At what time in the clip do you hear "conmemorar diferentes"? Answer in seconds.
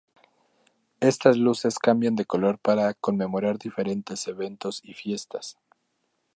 2.95-4.27